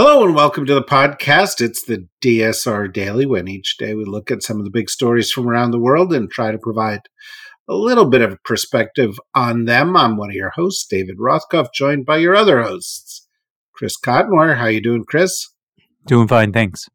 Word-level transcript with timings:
Hello 0.00 0.24
and 0.24 0.32
welcome 0.32 0.64
to 0.64 0.74
the 0.74 0.80
podcast. 0.80 1.60
It's 1.60 1.82
the 1.82 2.06
DSR 2.22 2.92
Daily, 2.92 3.26
when 3.26 3.48
each 3.48 3.78
day 3.78 3.94
we 3.94 4.04
look 4.04 4.30
at 4.30 4.44
some 4.44 4.60
of 4.60 4.64
the 4.64 4.70
big 4.70 4.88
stories 4.88 5.32
from 5.32 5.48
around 5.48 5.72
the 5.72 5.80
world 5.80 6.14
and 6.14 6.30
try 6.30 6.52
to 6.52 6.56
provide 6.56 7.00
a 7.68 7.74
little 7.74 8.08
bit 8.08 8.22
of 8.22 8.40
perspective 8.44 9.18
on 9.34 9.64
them. 9.64 9.96
I'm 9.96 10.16
one 10.16 10.30
of 10.30 10.36
your 10.36 10.50
hosts, 10.50 10.86
David 10.86 11.16
Rothkopf, 11.18 11.72
joined 11.74 12.06
by 12.06 12.18
your 12.18 12.36
other 12.36 12.62
hosts, 12.62 13.26
Chris 13.72 13.98
Cotmore. 13.98 14.58
How 14.58 14.66
you 14.66 14.80
doing, 14.80 15.04
Chris? 15.04 15.48
Doing 16.06 16.28
fine, 16.28 16.52
thanks. 16.52 16.88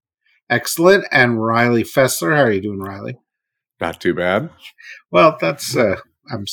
Excellent. 0.50 1.04
And 1.12 1.44
Riley 1.44 1.84
Fessler. 1.84 2.38
How 2.38 2.44
are 2.44 2.52
you 2.54 2.62
doing, 2.62 2.80
Riley? 2.80 3.18
Not 3.82 4.00
too 4.00 4.14
bad. 4.14 4.50
Well, 5.12 5.36
that's. 5.42 5.76
Uh, 5.76 5.98
I'm 6.32 6.46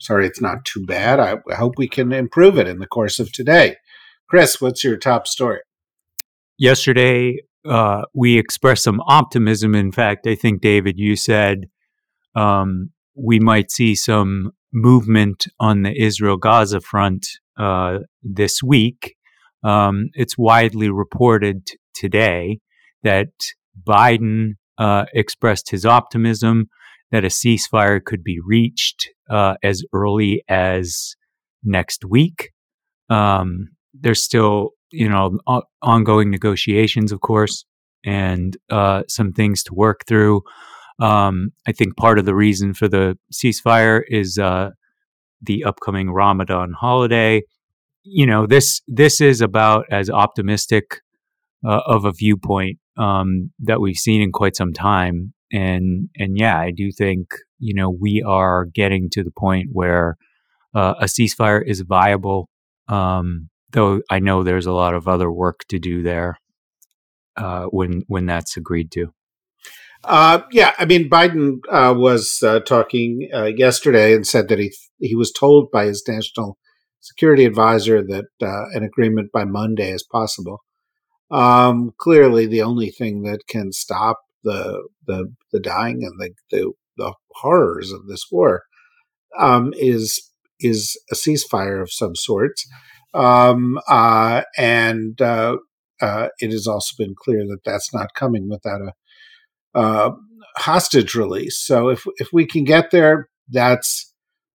sorry, 0.00 0.26
it's 0.26 0.40
not 0.40 0.64
too 0.64 0.86
bad. 0.86 1.20
I, 1.20 1.34
I 1.50 1.56
hope 1.56 1.74
we 1.76 1.86
can 1.86 2.12
improve 2.12 2.56
it 2.56 2.66
in 2.66 2.78
the 2.78 2.86
course 2.86 3.18
of 3.18 3.30
today. 3.30 3.76
Chris, 4.26 4.58
what's 4.58 4.82
your 4.82 4.96
top 4.96 5.26
story? 5.26 5.60
Yesterday 6.58 7.38
uh, 7.68 8.02
we 8.14 8.38
expressed 8.38 8.84
some 8.84 9.00
optimism. 9.06 9.74
In 9.74 9.92
fact, 9.92 10.26
I 10.26 10.34
think 10.34 10.60
David, 10.60 10.98
you 10.98 11.16
said 11.16 11.66
um, 12.34 12.90
we 13.14 13.38
might 13.38 13.70
see 13.70 13.94
some 13.94 14.52
movement 14.72 15.46
on 15.60 15.82
the 15.82 16.00
Israel-Gaza 16.00 16.80
front 16.80 17.26
uh, 17.58 17.98
this 18.22 18.62
week. 18.62 19.14
Um, 19.62 20.08
it's 20.14 20.36
widely 20.38 20.90
reported 20.90 21.66
t- 21.66 21.76
today 21.94 22.58
that 23.02 23.28
Biden 23.80 24.52
uh, 24.78 25.04
expressed 25.12 25.70
his 25.70 25.84
optimism 25.84 26.68
that 27.10 27.24
a 27.24 27.28
ceasefire 27.28 28.02
could 28.02 28.24
be 28.24 28.38
reached 28.44 29.10
uh, 29.30 29.54
as 29.62 29.84
early 29.92 30.42
as 30.48 31.14
next 31.62 32.04
week. 32.04 32.50
Um, 33.10 33.68
there's 33.92 34.22
still 34.22 34.70
you 34.92 35.08
know 35.08 35.38
ongoing 35.82 36.30
negotiations, 36.30 37.12
of 37.12 37.20
course, 37.20 37.64
and 38.04 38.56
uh, 38.70 39.02
some 39.08 39.32
things 39.32 39.62
to 39.64 39.74
work 39.74 40.04
through. 40.06 40.42
Um, 41.00 41.52
I 41.66 41.72
think 41.72 41.96
part 41.96 42.18
of 42.18 42.26
the 42.26 42.34
reason 42.34 42.74
for 42.74 42.88
the 42.88 43.18
ceasefire 43.32 44.02
is 44.08 44.38
uh, 44.38 44.70
the 45.40 45.64
upcoming 45.64 46.10
Ramadan 46.10 46.74
holiday. 46.78 47.42
You 48.04 48.26
know, 48.26 48.46
this 48.46 48.82
this 48.86 49.20
is 49.20 49.40
about 49.40 49.86
as 49.90 50.10
optimistic 50.10 51.00
uh, 51.66 51.80
of 51.86 52.04
a 52.04 52.12
viewpoint 52.12 52.78
um, 52.96 53.50
that 53.60 53.80
we've 53.80 53.96
seen 53.96 54.20
in 54.20 54.32
quite 54.32 54.56
some 54.56 54.72
time, 54.72 55.32
and 55.52 56.08
and 56.16 56.38
yeah, 56.38 56.58
I 56.58 56.70
do 56.70 56.90
think 56.92 57.28
you 57.58 57.74
know 57.74 57.90
we 57.90 58.22
are 58.22 58.66
getting 58.66 59.08
to 59.10 59.24
the 59.24 59.30
point 59.30 59.68
where 59.72 60.16
uh, 60.74 60.94
a 61.00 61.04
ceasefire 61.04 61.62
is 61.66 61.80
viable. 61.80 62.48
Um, 62.88 63.48
though 63.72 64.02
I 64.10 64.18
know 64.20 64.42
there's 64.42 64.66
a 64.66 64.72
lot 64.72 64.94
of 64.94 65.08
other 65.08 65.30
work 65.30 65.60
to 65.68 65.78
do 65.78 66.02
there 66.02 66.38
uh, 67.36 67.64
when 67.64 68.04
when 68.08 68.26
that's 68.26 68.56
agreed 68.56 68.90
to. 68.92 69.12
Uh, 70.04 70.40
yeah, 70.50 70.72
I 70.78 70.84
mean, 70.84 71.08
Biden 71.08 71.58
uh, 71.70 71.94
was 71.96 72.42
uh, 72.42 72.60
talking 72.60 73.28
uh, 73.32 73.44
yesterday 73.44 74.14
and 74.14 74.26
said 74.26 74.48
that 74.48 74.58
he 74.58 74.72
he 74.98 75.14
was 75.14 75.30
told 75.30 75.70
by 75.70 75.86
his 75.86 76.02
national 76.08 76.58
security 77.00 77.44
advisor 77.44 78.02
that 78.02 78.26
uh, 78.42 78.64
an 78.72 78.82
agreement 78.82 79.30
by 79.32 79.44
Monday 79.44 79.90
is 79.90 80.02
possible. 80.02 80.60
Um, 81.30 81.92
clearly, 81.98 82.46
the 82.46 82.62
only 82.62 82.90
thing 82.90 83.22
that 83.22 83.46
can 83.48 83.72
stop 83.72 84.20
the 84.42 84.88
the 85.06 85.32
the 85.52 85.60
dying 85.60 86.02
and 86.02 86.20
the 86.20 86.30
the, 86.50 86.72
the 86.96 87.14
horrors 87.36 87.92
of 87.92 88.06
this 88.06 88.26
war 88.30 88.64
um, 89.38 89.72
is 89.76 90.30
is 90.58 91.00
a 91.10 91.14
ceasefire 91.14 91.80
of 91.80 91.92
some 91.92 92.14
sorts. 92.14 92.66
Um, 93.14 93.78
uh, 93.88 94.42
and 94.56 95.20
uh, 95.20 95.56
uh, 96.00 96.28
it 96.38 96.50
has 96.50 96.66
also 96.66 96.94
been 96.98 97.14
clear 97.16 97.44
that 97.46 97.60
that's 97.64 97.92
not 97.92 98.14
coming 98.14 98.48
without 98.48 98.80
a 98.80 99.78
uh, 99.78 100.10
hostage 100.56 101.14
release. 101.14 101.60
So 101.60 101.88
if 101.88 102.04
if 102.16 102.28
we 102.32 102.46
can 102.46 102.64
get 102.64 102.90
there, 102.90 103.28
that's 103.48 104.12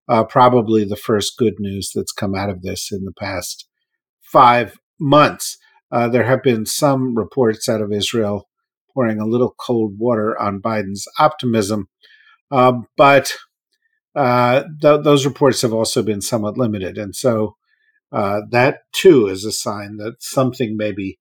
uh, 0.08 0.24
probably 0.24 0.84
the 0.84 0.96
first 0.96 1.36
good 1.38 1.54
news 1.58 1.90
that's 1.94 2.12
come 2.12 2.34
out 2.34 2.50
of 2.50 2.62
this 2.62 2.90
in 2.90 3.04
the 3.04 3.12
past 3.18 3.68
five 4.20 4.76
months. 5.00 5.56
Uh, 5.90 6.08
there 6.08 6.24
have 6.24 6.42
been 6.42 6.66
some 6.66 7.16
reports 7.16 7.68
out 7.68 7.80
of 7.80 7.92
Israel 7.92 8.48
pouring 8.92 9.20
a 9.20 9.26
little 9.26 9.54
cold 9.58 9.94
water 9.98 10.38
on 10.38 10.60
Biden's 10.60 11.06
optimism, 11.18 11.88
but 12.50 13.32
th- 14.16 14.64
those 14.80 15.24
reports 15.24 15.62
have 15.62 15.72
also 15.72 16.02
been 16.02 16.20
somewhat 16.20 16.58
limited, 16.58 16.98
and 16.98 17.14
so 17.14 17.56
uh, 18.12 18.42
that 18.50 18.80
too 18.92 19.26
is 19.26 19.44
a 19.44 19.52
sign 19.52 19.96
that 19.98 20.16
something 20.20 20.76
may 20.76 20.92
be 20.92 21.18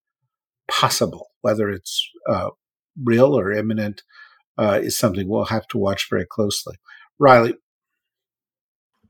possible, 0.70 1.28
whether 1.42 1.70
it's 1.70 2.10
uh, 2.30 2.50
real 3.04 3.38
or 3.38 3.52
imminent, 3.52 4.04
uh, 4.58 4.80
is 4.82 4.98
something 4.98 5.28
we'll 5.28 5.46
have 5.46 5.68
to 5.68 5.78
watch 5.78 6.08
very 6.10 6.26
closely. 6.26 6.76
Riley. 7.20 7.56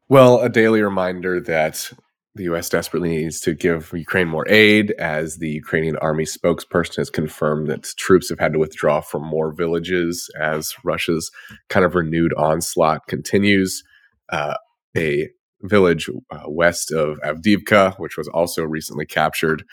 Well, 0.10 0.40
a 0.40 0.50
daily 0.50 0.82
reminder 0.82 1.40
that 1.42 1.92
the 2.36 2.44
U.S. 2.46 2.70
desperately 2.70 3.10
needs 3.10 3.42
to 3.42 3.54
give 3.54 3.92
Ukraine 3.94 4.28
more 4.28 4.48
aid, 4.48 4.92
as 4.92 5.38
the 5.38 5.50
Ukrainian 5.50 5.98
army 5.98 6.24
spokesperson 6.24 6.98
has 6.98 7.10
confirmed 7.10 7.68
that 7.68 7.84
troops 7.98 8.30
have 8.30 8.40
had 8.40 8.54
to 8.54 8.60
withdraw 8.60 9.02
from 9.02 9.26
more 9.26 9.52
villages 9.52 10.30
as 10.40 10.74
Russia's 10.84 11.32
kind 11.70 11.86
of 11.86 11.96
renewed 11.96 12.34
onslaught 12.36 13.08
continues. 13.08 13.84
Uh, 14.30 14.56
a 14.96 15.30
village 15.62 16.10
uh, 16.32 16.44
west 16.48 16.92
of 16.92 17.20
Avdiivka, 17.20 17.98
which 17.98 18.18
was 18.18 18.28
also 18.28 18.64
recently 18.64 19.06
captured 19.06 19.64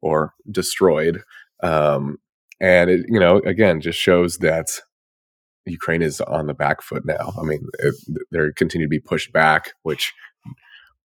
or 0.00 0.34
destroyed. 0.50 1.22
Um, 1.62 2.18
and 2.60 2.90
it, 2.90 3.06
you 3.08 3.18
know, 3.18 3.38
again, 3.38 3.80
just 3.80 3.98
shows 3.98 4.38
that 4.38 4.80
Ukraine 5.66 6.02
is 6.02 6.20
on 6.20 6.46
the 6.46 6.54
back 6.54 6.82
foot 6.82 7.04
now. 7.04 7.32
I 7.40 7.42
mean, 7.42 7.66
it, 7.78 7.94
they're 8.30 8.52
continue 8.52 8.86
to 8.86 8.90
be 8.90 9.00
pushed 9.00 9.32
back, 9.32 9.72
which 9.82 10.12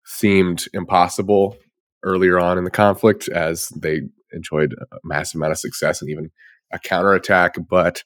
seemed 0.05 0.65
impossible 0.73 1.57
earlier 2.03 2.39
on 2.39 2.57
in 2.57 2.63
the 2.63 2.71
conflict 2.71 3.27
as 3.29 3.67
they 3.69 4.01
enjoyed 4.31 4.73
a 4.91 4.97
massive 5.03 5.39
amount 5.39 5.51
of 5.51 5.59
success 5.59 6.01
and 6.01 6.11
even 6.11 6.29
a 6.71 6.79
counterattack, 6.79 7.55
but 7.69 8.03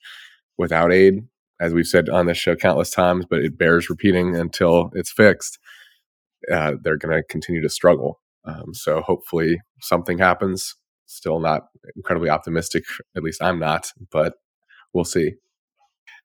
without 0.57 0.91
aid, 0.91 1.21
as 1.59 1.73
we've 1.73 1.87
said 1.87 2.09
on 2.09 2.25
this 2.25 2.37
show 2.37 2.55
countless 2.55 2.91
times, 2.91 3.25
but 3.29 3.39
it 3.39 3.57
bears 3.57 3.89
repeating 3.89 4.35
until 4.35 4.91
it's 4.93 5.11
fixed. 5.11 5.59
Uh, 6.51 6.73
they're 6.81 6.97
going 6.97 7.15
to 7.15 7.23
continue 7.23 7.61
to 7.61 7.69
struggle. 7.69 8.19
Um, 8.45 8.73
so 8.73 9.01
hopefully 9.01 9.61
something 9.81 10.17
happens. 10.17 10.75
Still 11.05 11.39
not 11.39 11.67
incredibly 11.95 12.29
optimistic. 12.29 12.83
At 13.15 13.23
least 13.23 13.41
I'm 13.41 13.59
not, 13.59 13.91
but 14.11 14.35
we'll 14.93 15.05
see. 15.05 15.33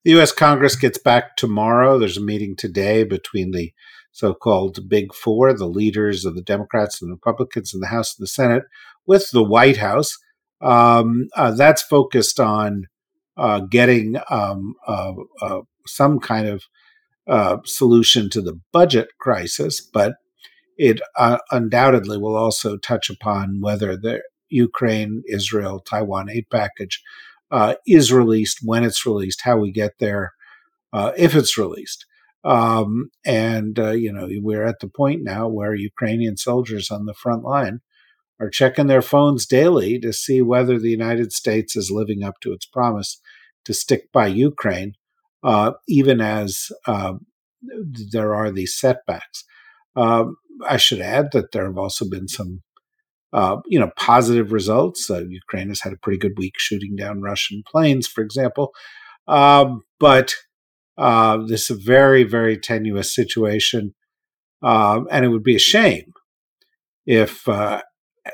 The 0.04 0.10
U.S. 0.12 0.32
Congress 0.32 0.76
gets 0.76 0.98
back 0.98 1.36
tomorrow. 1.36 1.98
There's 1.98 2.18
a 2.18 2.22
meeting 2.22 2.56
today 2.56 3.04
between 3.04 3.52
the 3.52 3.72
so 4.12 4.32
called 4.32 4.88
Big 4.88 5.12
Four, 5.12 5.52
the 5.54 5.66
leaders 5.66 6.24
of 6.24 6.36
the 6.36 6.42
Democrats 6.42 7.02
and 7.02 7.10
the 7.10 7.14
Republicans 7.14 7.74
in 7.74 7.80
the 7.80 7.88
House 7.88 8.16
and 8.16 8.22
the 8.22 8.28
Senate, 8.28 8.62
with 9.06 9.30
the 9.32 9.42
White 9.42 9.78
House. 9.78 10.16
Um, 10.60 11.28
uh, 11.34 11.50
that's 11.50 11.82
focused 11.82 12.38
on 12.38 12.84
uh, 13.36 13.60
getting 13.60 14.16
um, 14.30 14.74
uh, 14.86 15.14
uh 15.42 15.60
some 15.86 16.20
kind 16.20 16.46
of 16.46 16.64
uh, 17.26 17.58
solution 17.64 18.28
to 18.30 18.40
the 18.40 18.58
budget 18.72 19.08
crisis, 19.18 19.80
but 19.80 20.14
it 20.76 21.00
uh, 21.16 21.38
undoubtedly 21.50 22.18
will 22.18 22.36
also 22.36 22.76
touch 22.76 23.08
upon 23.08 23.60
whether 23.60 23.96
the 23.96 24.22
Ukraine, 24.48 25.22
Israel, 25.28 25.80
Taiwan 25.80 26.28
aid 26.30 26.46
package 26.50 27.02
uh, 27.50 27.74
is 27.86 28.12
released, 28.12 28.58
when 28.62 28.84
it's 28.84 29.06
released, 29.06 29.42
how 29.42 29.56
we 29.56 29.72
get 29.72 29.98
there, 29.98 30.32
uh, 30.92 31.12
if 31.16 31.34
it's 31.34 31.56
released. 31.58 32.06
Um, 32.44 33.10
and, 33.24 33.78
uh, 33.78 33.92
you 33.92 34.12
know, 34.12 34.28
we're 34.42 34.64
at 34.64 34.80
the 34.80 34.88
point 34.88 35.22
now 35.22 35.48
where 35.48 35.74
Ukrainian 35.74 36.36
soldiers 36.36 36.90
on 36.90 37.06
the 37.06 37.14
front 37.14 37.42
line 37.42 37.80
are 38.40 38.50
checking 38.50 38.86
their 38.86 39.02
phones 39.02 39.46
daily 39.46 39.98
to 40.00 40.12
see 40.12 40.42
whether 40.42 40.78
the 40.78 40.90
United 40.90 41.32
States 41.32 41.76
is 41.76 41.90
living 41.90 42.22
up 42.22 42.40
to 42.40 42.52
its 42.52 42.66
promise 42.66 43.20
to 43.64 43.72
stick 43.72 44.12
by 44.12 44.26
Ukraine, 44.26 44.94
uh, 45.44 45.72
even 45.88 46.20
as 46.20 46.68
um, 46.86 47.26
there 48.12 48.34
are 48.34 48.50
these 48.50 48.78
setbacks. 48.78 49.44
Um, 49.96 50.36
I 50.66 50.76
should 50.76 51.00
add 51.00 51.32
that 51.32 51.52
there 51.52 51.66
have 51.66 51.78
also 51.78 52.08
been 52.08 52.28
some 52.28 52.62
uh, 53.34 53.56
you 53.66 53.80
know, 53.80 53.90
positive 53.96 54.52
results. 54.52 55.10
Uh, 55.10 55.24
Ukraine 55.28 55.68
has 55.68 55.80
had 55.80 55.92
a 55.92 55.96
pretty 55.96 56.18
good 56.18 56.38
week 56.38 56.54
shooting 56.56 56.94
down 56.94 57.20
Russian 57.20 57.64
planes, 57.66 58.06
for 58.06 58.22
example. 58.22 58.72
Um, 59.26 59.82
but 59.98 60.34
uh, 60.96 61.38
this 61.48 61.68
is 61.68 61.76
a 61.76 61.82
very, 61.82 62.22
very 62.22 62.56
tenuous 62.56 63.12
situation. 63.12 63.94
Um, 64.62 65.08
and 65.10 65.24
it 65.24 65.28
would 65.28 65.42
be 65.42 65.56
a 65.56 65.58
shame 65.58 66.12
if 67.06 67.48
uh, 67.48 67.82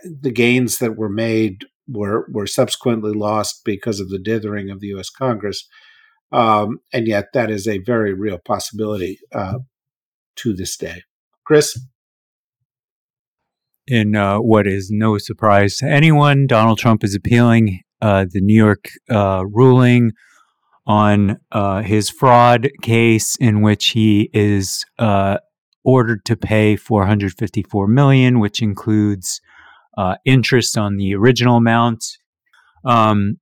the 0.04 0.30
gains 0.30 0.78
that 0.78 0.98
were 0.98 1.08
made 1.08 1.64
were, 1.88 2.26
were 2.30 2.46
subsequently 2.46 3.12
lost 3.12 3.62
because 3.64 4.00
of 4.00 4.10
the 4.10 4.18
dithering 4.18 4.68
of 4.68 4.80
the 4.80 4.88
U.S. 4.88 5.08
Congress. 5.08 5.66
Um, 6.32 6.78
and 6.92 7.08
yet, 7.08 7.32
that 7.34 7.50
is 7.50 7.66
a 7.66 7.78
very 7.78 8.12
real 8.14 8.38
possibility 8.38 9.18
uh, 9.32 9.58
to 10.36 10.54
this 10.54 10.76
day. 10.76 11.02
Chris? 11.44 11.78
in 13.90 14.14
uh, 14.14 14.38
what 14.38 14.66
is 14.66 14.88
no 14.90 15.18
surprise 15.18 15.76
to 15.78 15.86
anyone, 15.86 16.46
Donald 16.46 16.78
Trump 16.78 17.02
is 17.02 17.14
appealing 17.14 17.80
uh, 18.00 18.24
the 18.30 18.40
New 18.40 18.54
York 18.54 18.88
uh, 19.10 19.44
ruling 19.46 20.12
on 20.86 21.38
uh, 21.50 21.82
his 21.82 22.08
fraud 22.08 22.70
case, 22.82 23.36
in 23.36 23.62
which 23.62 23.88
he 23.88 24.30
is 24.32 24.84
uh, 24.98 25.38
ordered 25.84 26.24
to 26.24 26.36
pay 26.36 26.76
454 26.76 27.88
million, 27.88 28.38
which 28.38 28.62
includes 28.62 29.40
interest 30.24 30.78
on 30.78 30.96
the 30.96 31.14
original 31.14 31.56
amount. 31.56 32.16
Um, 32.86 33.38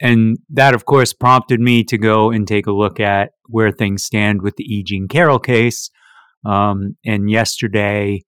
and 0.00 0.36
that, 0.50 0.74
of 0.74 0.84
course, 0.84 1.12
prompted 1.12 1.60
me 1.60 1.82
to 1.84 1.96
go 1.96 2.30
and 2.30 2.46
take 2.46 2.66
a 2.66 2.72
look 2.72 3.00
at 3.00 3.30
where 3.46 3.70
things 3.70 4.04
stand 4.04 4.42
with 4.42 4.56
the 4.56 4.64
E. 4.64 4.82
Jean 4.82 5.08
Carroll 5.08 5.38
case. 5.38 5.90
Um, 6.44 6.96
and 7.04 7.30
yesterday, 7.30 8.22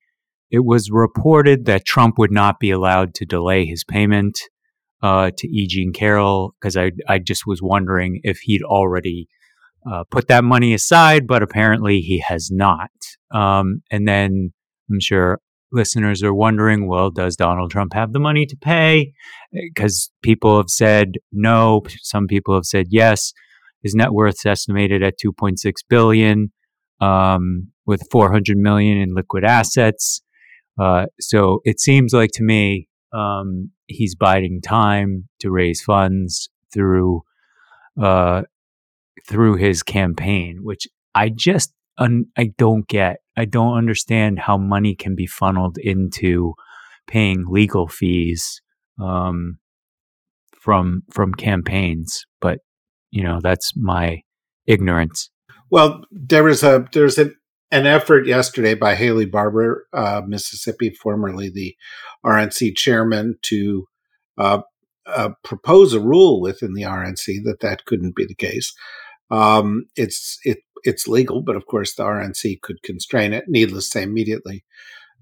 it 0.50 0.64
was 0.64 0.90
reported 0.90 1.66
that 1.66 1.84
Trump 1.84 2.18
would 2.18 2.32
not 2.32 2.58
be 2.58 2.70
allowed 2.70 3.14
to 3.14 3.26
delay 3.26 3.66
his 3.66 3.84
payment 3.84 4.38
uh, 5.02 5.30
to 5.36 5.48
E. 5.48 5.66
Jean 5.66 5.92
Carroll 5.92 6.54
because 6.60 6.76
I, 6.76 6.92
I 7.06 7.18
just 7.18 7.46
was 7.46 7.60
wondering 7.62 8.20
if 8.24 8.38
he'd 8.40 8.62
already 8.62 9.28
uh, 9.90 10.04
put 10.10 10.28
that 10.28 10.44
money 10.44 10.74
aside, 10.74 11.26
but 11.26 11.42
apparently 11.42 12.00
he 12.00 12.18
has 12.26 12.50
not. 12.50 12.90
Um, 13.30 13.82
and 13.90 14.08
then 14.08 14.52
I'm 14.90 15.00
sure 15.00 15.40
listeners 15.72 16.22
are 16.22 16.34
wondering 16.34 16.86
well, 16.88 17.10
does 17.10 17.36
Donald 17.36 17.70
Trump 17.70 17.92
have 17.94 18.12
the 18.12 18.18
money 18.18 18.46
to 18.46 18.56
pay? 18.56 19.12
Because 19.52 20.10
people 20.22 20.56
have 20.56 20.70
said 20.70 21.14
no, 21.32 21.82
some 22.02 22.26
people 22.26 22.54
have 22.54 22.64
said 22.64 22.86
yes. 22.90 23.32
His 23.82 23.94
net 23.94 24.12
worth 24.12 24.36
is 24.36 24.46
estimated 24.46 25.02
at 25.02 25.18
2.6 25.24 25.56
billion, 25.88 26.52
um, 27.00 27.68
with 27.86 28.02
400 28.10 28.56
million 28.56 28.98
in 28.98 29.14
liquid 29.14 29.44
assets. 29.44 30.20
Uh, 30.80 31.06
so 31.20 31.60
it 31.64 31.80
seems 31.80 32.12
like 32.12 32.30
to 32.34 32.42
me 32.42 32.88
um, 33.12 33.70
he's 33.86 34.14
biding 34.14 34.60
time 34.60 35.28
to 35.40 35.50
raise 35.50 35.82
funds 35.82 36.48
through 36.72 37.22
uh, 38.00 38.42
through 39.26 39.56
his 39.56 39.82
campaign, 39.82 40.58
which 40.62 40.86
I 41.14 41.30
just 41.30 41.72
un- 41.98 42.26
I 42.36 42.50
don't 42.58 42.86
get. 42.86 43.18
I 43.38 43.44
don't 43.44 43.78
understand 43.78 44.40
how 44.40 44.58
money 44.58 44.94
can 44.96 45.14
be 45.14 45.26
funneled 45.26 45.78
into 45.78 46.54
paying 47.06 47.44
legal 47.48 47.86
fees 47.86 48.60
um, 49.00 49.58
from 50.60 51.04
from 51.10 51.34
campaigns. 51.34 52.26
But 52.40 52.58
you 53.10 53.22
know 53.22 53.40
that's 53.40 53.72
my 53.76 54.22
ignorance. 54.66 55.30
Well, 55.70 56.02
there 56.10 56.42
was 56.42 56.62
a 56.62 56.86
there's 56.92 57.16
an 57.16 57.36
an 57.70 57.86
effort 57.86 58.26
yesterday 58.26 58.74
by 58.74 58.94
Haley 58.94 59.26
Barbour, 59.26 59.86
uh, 59.92 60.22
Mississippi, 60.26 60.90
formerly 60.90 61.50
the 61.50 61.76
RNC 62.24 62.76
chairman, 62.76 63.36
to 63.42 63.86
uh, 64.38 64.62
uh, 65.06 65.30
propose 65.44 65.92
a 65.92 66.00
rule 66.00 66.40
within 66.40 66.74
the 66.74 66.82
RNC 66.82 67.44
that 67.44 67.60
that 67.60 67.84
couldn't 67.84 68.16
be 68.16 68.26
the 68.26 68.34
case. 68.34 68.74
Um, 69.30 69.84
it's 69.96 70.38
it 70.44 70.58
it's 70.84 71.08
legal, 71.08 71.42
but 71.42 71.56
of 71.56 71.66
course 71.66 71.94
the 71.94 72.02
RNC 72.02 72.60
could 72.62 72.82
constrain 72.82 73.32
it. 73.32 73.44
Needless 73.48 73.84
to 73.86 73.90
say, 73.90 74.02
immediately 74.02 74.64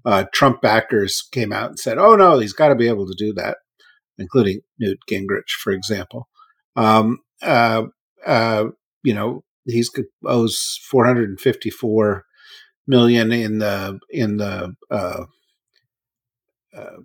uh, 0.05 0.25
Trump 0.33 0.61
backers 0.61 1.27
came 1.31 1.51
out 1.51 1.69
and 1.69 1.79
said, 1.79 1.97
"Oh 1.97 2.15
no, 2.15 2.39
he's 2.39 2.53
got 2.53 2.69
to 2.69 2.75
be 2.75 2.87
able 2.87 3.07
to 3.07 3.15
do 3.17 3.33
that," 3.33 3.57
including 4.17 4.61
Newt 4.79 4.99
Gingrich, 5.09 5.49
for 5.61 5.71
example. 5.71 6.29
Um, 6.75 7.19
uh, 7.41 7.83
uh, 8.25 8.65
you 9.03 9.13
know, 9.13 9.43
he's 9.65 9.91
owes 10.25 10.79
454 10.89 12.23
million 12.87 13.31
in 13.31 13.59
the 13.59 13.99
in 14.09 14.37
the 14.37 14.75
uh, 14.89 15.25
uh, 16.75 16.97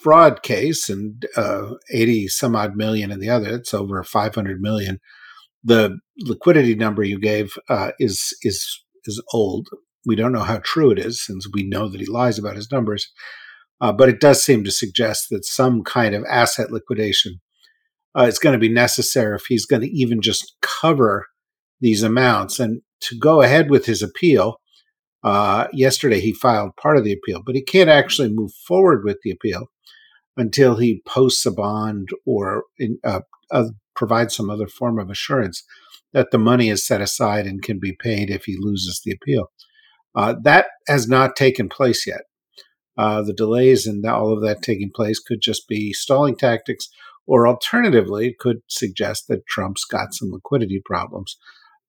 fraud 0.00 0.42
case 0.42 0.88
and 0.88 1.26
uh, 1.36 1.74
80 1.92 2.28
some 2.28 2.54
odd 2.54 2.76
million 2.76 3.10
in 3.10 3.20
the 3.20 3.30
other. 3.30 3.56
It's 3.56 3.74
over 3.74 4.02
500 4.02 4.60
million. 4.60 5.00
The 5.62 5.98
liquidity 6.18 6.74
number 6.74 7.02
you 7.02 7.18
gave 7.18 7.56
uh, 7.68 7.92
is 7.98 8.36
is 8.42 8.82
is 9.04 9.22
old. 9.32 9.68
We 10.06 10.16
don't 10.16 10.32
know 10.32 10.44
how 10.44 10.60
true 10.62 10.90
it 10.90 10.98
is 10.98 11.24
since 11.24 11.46
we 11.52 11.62
know 11.62 11.88
that 11.88 12.00
he 12.00 12.06
lies 12.06 12.38
about 12.38 12.56
his 12.56 12.70
numbers. 12.72 13.10
Uh, 13.80 13.92
but 13.92 14.08
it 14.08 14.20
does 14.20 14.42
seem 14.42 14.62
to 14.64 14.70
suggest 14.70 15.28
that 15.30 15.44
some 15.44 15.82
kind 15.82 16.14
of 16.14 16.24
asset 16.28 16.70
liquidation 16.70 17.40
uh, 18.18 18.24
is 18.24 18.38
going 18.38 18.52
to 18.52 18.58
be 18.58 18.72
necessary 18.72 19.36
if 19.36 19.46
he's 19.48 19.66
going 19.66 19.82
to 19.82 19.90
even 19.90 20.20
just 20.20 20.54
cover 20.60 21.26
these 21.80 22.02
amounts. 22.02 22.60
And 22.60 22.82
to 23.02 23.18
go 23.18 23.40
ahead 23.40 23.70
with 23.70 23.86
his 23.86 24.02
appeal, 24.02 24.60
uh, 25.22 25.68
yesterday, 25.72 26.20
he 26.20 26.32
filed 26.32 26.76
part 26.76 26.96
of 26.96 27.04
the 27.04 27.12
appeal, 27.12 27.42
but 27.44 27.54
he 27.54 27.62
can't 27.62 27.90
actually 27.90 28.30
move 28.30 28.52
forward 28.66 29.04
with 29.04 29.18
the 29.22 29.30
appeal 29.30 29.66
until 30.36 30.76
he 30.76 31.02
posts 31.06 31.44
a 31.44 31.50
bond 31.50 32.08
or 32.26 32.64
in, 32.78 32.98
uh, 33.04 33.20
provides 34.00 34.34
some 34.34 34.48
other 34.48 34.66
form 34.66 34.98
of 34.98 35.10
assurance 35.10 35.62
that 36.14 36.30
the 36.30 36.38
money 36.38 36.70
is 36.70 36.86
set 36.86 37.02
aside 37.02 37.46
and 37.46 37.62
can 37.62 37.78
be 37.78 37.92
paid 37.92 38.30
if 38.30 38.46
he 38.46 38.56
loses 38.58 39.02
the 39.04 39.12
appeal. 39.12 39.52
Uh, 40.16 40.34
that 40.42 40.68
has 40.88 41.06
not 41.06 41.36
taken 41.36 41.68
place 41.68 42.06
yet. 42.06 42.22
Uh, 42.96 43.20
the 43.20 43.34
delays 43.34 43.86
and 43.86 44.04
all 44.06 44.32
of 44.32 44.42
that 44.42 44.62
taking 44.62 44.90
place 44.92 45.18
could 45.20 45.42
just 45.42 45.68
be 45.68 45.92
stalling 45.92 46.34
tactics, 46.34 46.88
or 47.26 47.46
alternatively, 47.46 48.28
it 48.28 48.38
could 48.38 48.62
suggest 48.68 49.28
that 49.28 49.46
Trump's 49.46 49.84
got 49.84 50.14
some 50.14 50.30
liquidity 50.32 50.80
problems. 50.82 51.36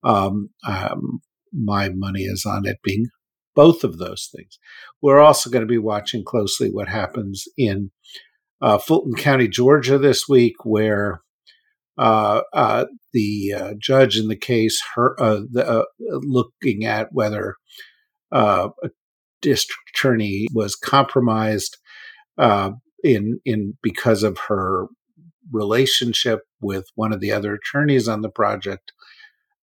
Um, 0.03 0.49
um, 0.67 1.21
my 1.53 1.87
money 1.89 2.23
is 2.23 2.45
on 2.45 2.67
it 2.67 2.79
being 2.83 3.05
both 3.55 3.85
of 3.85 3.99
those 3.99 4.29
things. 4.35 4.59
We're 5.01 5.19
also 5.21 5.49
going 5.49 5.63
to 5.63 5.65
be 5.65 5.77
watching 5.77 6.25
closely 6.25 6.69
what 6.69 6.89
happens 6.89 7.45
in 7.57 7.91
uh, 8.61 8.79
Fulton 8.79 9.15
County, 9.15 9.47
Georgia 9.47 9.97
this 9.97 10.27
week, 10.27 10.65
where 10.65 11.21
Uh, 11.97 12.41
uh, 12.53 12.85
the 13.13 13.53
uh, 13.53 13.73
judge 13.77 14.17
in 14.17 14.27
the 14.27 14.35
case 14.35 14.81
her, 14.95 15.15
uh, 15.21 15.41
the, 15.51 15.65
uh, 15.65 15.83
looking 15.99 16.85
at 16.85 17.09
whether 17.11 17.55
uh, 18.31 18.69
a 18.83 18.89
district 19.41 19.81
attorney 19.93 20.47
was 20.53 20.75
compromised 20.75 21.77
in 23.03 23.39
in 23.45 23.77
because 23.81 24.23
of 24.23 24.37
her 24.47 24.87
relationship 25.51 26.41
with 26.61 26.85
one 26.95 27.11
of 27.11 27.19
the 27.19 27.31
other 27.31 27.55
attorneys 27.55 28.07
on 28.07 28.21
the 28.21 28.29
project, 28.29 28.93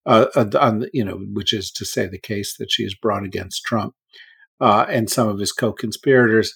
on 0.05 0.87
you 0.93 1.05
know, 1.05 1.19
which 1.33 1.53
is 1.53 1.71
to 1.71 1.85
say 1.85 2.07
the 2.07 2.19
case 2.19 2.57
that 2.59 2.71
she 2.71 2.83
has 2.83 2.95
brought 2.95 3.25
against 3.25 3.65
Trump 3.65 3.95
and 4.61 5.09
some 5.09 5.29
of 5.29 5.39
his 5.39 5.53
co-conspirators. 5.53 6.53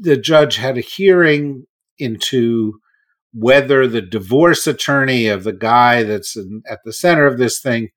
The 0.00 0.16
judge 0.16 0.56
had 0.56 0.78
a 0.78 0.82
hearing 0.82 1.64
into 1.98 2.74
whether 3.32 3.86
the 3.86 4.02
divorce 4.02 4.66
attorney 4.66 5.26
of 5.26 5.44
the 5.44 5.52
guy 5.52 6.02
that's 6.02 6.36
in, 6.36 6.62
at 6.68 6.80
the 6.84 6.92
center 6.92 7.26
of 7.26 7.38
this 7.38 7.60
thing 7.60 7.90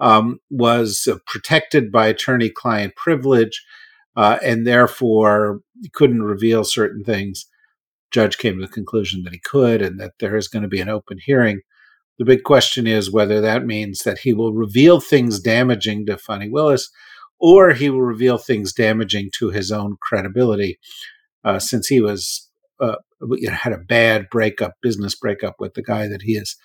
um, 0.00 0.38
was 0.50 1.08
uh, 1.10 1.16
protected 1.26 1.92
by 1.92 2.06
attorney 2.06 2.50
client 2.50 2.94
privilege 2.96 3.64
uh, 4.16 4.38
and 4.42 4.66
therefore 4.66 5.60
couldn't 5.92 6.22
reveal 6.22 6.64
certain 6.64 7.04
things. 7.04 7.46
Judge 8.10 8.36
came 8.36 8.58
to 8.58 8.66
the 8.66 8.72
conclusion 8.72 9.22
that 9.22 9.32
he 9.32 9.38
could 9.38 9.80
and 9.80 9.98
that 10.00 10.12
there 10.20 10.36
is 10.36 10.48
going 10.48 10.62
to 10.62 10.68
be 10.68 10.80
an 10.80 10.88
open 10.88 11.18
hearing. 11.24 11.60
The 12.18 12.24
big 12.24 12.42
question 12.42 12.86
is 12.86 13.10
whether 13.10 13.40
that 13.40 13.64
means 13.64 14.00
that 14.00 14.18
he 14.18 14.32
will 14.32 14.52
reveal 14.52 15.00
things 15.00 15.40
damaging 15.40 16.06
to 16.06 16.18
Fani 16.18 16.48
Willis 16.48 16.90
or 17.42 17.72
he 17.72 17.90
will 17.90 18.02
reveal 18.02 18.38
things 18.38 18.72
damaging 18.72 19.30
to 19.34 19.50
his 19.50 19.72
own 19.72 19.96
credibility, 20.00 20.78
uh, 21.44 21.58
since 21.58 21.88
he 21.88 22.00
was 22.00 22.48
uh, 22.82 22.96
you 23.30 23.48
know, 23.48 23.54
had 23.54 23.72
a 23.72 23.78
bad 23.78 24.28
breakup, 24.30 24.74
business 24.82 25.14
breakup 25.14 25.56
with 25.58 25.74
the 25.74 25.82
guy 25.82 26.08
that 26.08 26.22
he 26.22 26.32
is 26.32 26.56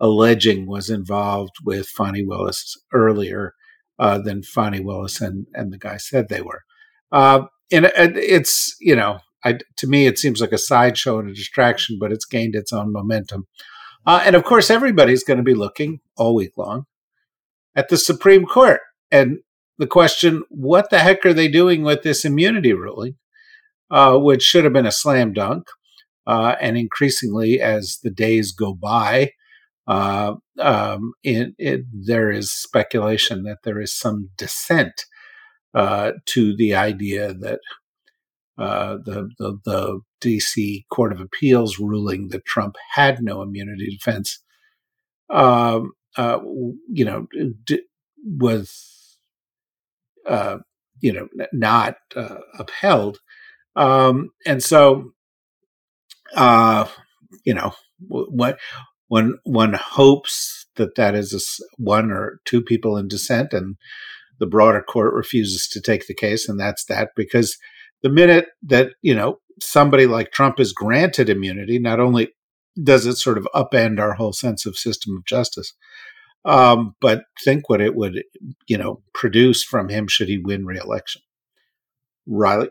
alleging 0.00 0.66
was 0.66 0.90
involved 0.90 1.54
with 1.64 1.88
Fani 1.88 2.24
Willis 2.24 2.76
earlier 2.92 3.54
uh, 3.98 4.18
than 4.18 4.42
Fani 4.42 4.80
Willis 4.80 5.20
and, 5.20 5.46
and 5.54 5.72
the 5.72 5.78
guy 5.78 5.96
said 5.96 6.28
they 6.28 6.42
were. 6.42 6.62
Uh, 7.10 7.46
and 7.72 7.90
it's, 7.94 8.76
you 8.80 8.94
know, 8.94 9.20
I, 9.44 9.58
to 9.78 9.86
me, 9.86 10.06
it 10.06 10.18
seems 10.18 10.40
like 10.40 10.52
a 10.52 10.58
sideshow 10.58 11.18
and 11.18 11.28
a 11.28 11.34
distraction, 11.34 11.98
but 11.98 12.12
it's 12.12 12.24
gained 12.24 12.54
its 12.54 12.72
own 12.72 12.92
momentum. 12.92 13.46
Uh, 14.06 14.22
and 14.24 14.36
of 14.36 14.44
course, 14.44 14.70
everybody's 14.70 15.24
going 15.24 15.38
to 15.38 15.42
be 15.42 15.54
looking 15.54 16.00
all 16.16 16.34
week 16.34 16.52
long 16.56 16.84
at 17.74 17.88
the 17.88 17.96
Supreme 17.96 18.44
Court. 18.44 18.80
And 19.10 19.38
the 19.78 19.86
question, 19.86 20.42
what 20.50 20.90
the 20.90 20.98
heck 20.98 21.24
are 21.24 21.32
they 21.32 21.48
doing 21.48 21.82
with 21.82 22.02
this 22.02 22.24
immunity 22.24 22.72
ruling? 22.72 23.16
Uh, 23.94 24.18
which 24.18 24.42
should 24.42 24.64
have 24.64 24.72
been 24.72 24.86
a 24.86 24.90
slam 24.90 25.32
dunk. 25.32 25.68
Uh, 26.26 26.56
and 26.60 26.76
increasingly, 26.76 27.60
as 27.60 28.00
the 28.02 28.10
days 28.10 28.50
go 28.50 28.74
by, 28.74 29.30
uh, 29.86 30.34
um, 30.58 31.12
it, 31.22 31.54
it, 31.58 31.82
there 31.92 32.28
is 32.28 32.50
speculation 32.50 33.44
that 33.44 33.58
there 33.62 33.80
is 33.80 33.96
some 33.96 34.30
dissent 34.36 35.04
uh, 35.74 36.10
to 36.26 36.56
the 36.56 36.74
idea 36.74 37.32
that 37.34 37.60
uh, 38.58 38.96
the, 39.04 39.28
the, 39.38 39.58
the 39.64 40.00
DC 40.20 40.82
Court 40.90 41.12
of 41.12 41.20
Appeals 41.20 41.78
ruling 41.78 42.30
that 42.30 42.44
Trump 42.44 42.74
had 42.94 43.22
no 43.22 43.42
immunity 43.42 43.96
defense, 43.96 44.42
um, 45.30 45.92
you 46.88 47.04
know, 47.04 47.28
d- 47.64 47.84
was 48.24 49.16
you 51.00 51.12
know 51.12 51.28
not 51.52 51.94
upheld. 52.58 53.18
Um, 53.76 54.30
and 54.46 54.62
so, 54.62 55.12
uh, 56.34 56.86
you 57.44 57.54
know, 57.54 57.72
what 58.08 58.58
one 59.08 59.34
one 59.44 59.74
hopes 59.74 60.66
that 60.76 60.94
that 60.96 61.14
is 61.14 61.32
a, 61.32 61.82
one 61.82 62.10
or 62.10 62.40
two 62.44 62.62
people 62.62 62.96
in 62.96 63.08
dissent, 63.08 63.52
and 63.52 63.76
the 64.38 64.46
broader 64.46 64.82
court 64.82 65.14
refuses 65.14 65.68
to 65.68 65.80
take 65.80 66.06
the 66.06 66.14
case, 66.14 66.48
and 66.48 66.58
that's 66.58 66.84
that 66.86 67.10
because 67.16 67.56
the 68.02 68.08
minute 68.08 68.48
that 68.62 68.92
you 69.02 69.14
know 69.14 69.38
somebody 69.60 70.06
like 70.06 70.32
Trump 70.32 70.58
is 70.58 70.72
granted 70.72 71.28
immunity, 71.28 71.78
not 71.78 72.00
only 72.00 72.32
does 72.82 73.06
it 73.06 73.16
sort 73.16 73.38
of 73.38 73.48
upend 73.54 74.00
our 74.00 74.14
whole 74.14 74.32
sense 74.32 74.66
of 74.66 74.76
system 74.76 75.16
of 75.16 75.24
justice, 75.24 75.72
um, 76.44 76.94
but 77.00 77.24
think 77.44 77.68
what 77.68 77.80
it 77.80 77.94
would 77.94 78.22
you 78.66 78.78
know 78.78 79.02
produce 79.12 79.62
from 79.62 79.88
him 79.88 80.08
should 80.08 80.28
he 80.28 80.38
win 80.38 80.64
re-election. 80.66 81.22
Riley. 82.26 82.70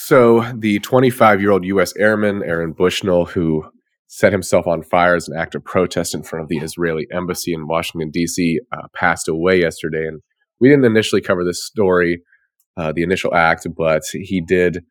So, 0.00 0.44
the 0.56 0.78
25 0.78 1.40
year 1.40 1.50
old 1.50 1.64
U.S. 1.64 1.92
airman, 1.96 2.44
Aaron 2.44 2.70
Bushnell, 2.70 3.24
who 3.24 3.68
set 4.06 4.30
himself 4.30 4.64
on 4.64 4.84
fire 4.84 5.16
as 5.16 5.28
an 5.28 5.36
act 5.36 5.56
of 5.56 5.64
protest 5.64 6.14
in 6.14 6.22
front 6.22 6.44
of 6.44 6.48
the 6.48 6.58
Israeli 6.58 7.08
embassy 7.12 7.52
in 7.52 7.66
Washington, 7.66 8.08
D.C., 8.12 8.60
uh, 8.70 8.86
passed 8.94 9.26
away 9.26 9.60
yesterday. 9.60 10.06
And 10.06 10.20
we 10.60 10.68
didn't 10.68 10.84
initially 10.84 11.20
cover 11.20 11.44
this 11.44 11.66
story, 11.66 12.22
uh, 12.76 12.92
the 12.92 13.02
initial 13.02 13.34
act, 13.34 13.66
but 13.76 14.04
he 14.12 14.40
did 14.40 14.84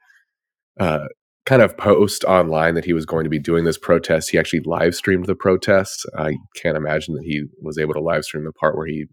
uh, 0.78 1.06
kind 1.46 1.62
of 1.62 1.78
post 1.78 2.26
online 2.26 2.76
that 2.76 2.86
he 2.86 2.92
was 2.92 3.06
going 3.06 3.24
to 3.24 3.30
be 3.30 3.40
doing 3.40 3.64
this 3.64 3.78
protest. 3.78 4.32
He 4.32 4.38
actually 4.38 4.64
live 4.66 4.94
streamed 4.94 5.26
the 5.26 5.36
protest. 5.36 6.06
I 6.18 6.36
can't 6.58 6.76
imagine 6.76 7.16
that 7.16 7.24
he 7.24 7.46
was 7.62 7.78
able 7.78 7.94
to 7.94 8.02
live 8.02 8.26
stream 8.26 8.44
the 8.44 8.52
part 8.52 8.76
where 8.76 8.88
he 8.88 9.06